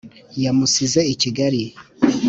yamusize 0.43 0.99
i 1.13 1.15
kigali, 1.21 1.61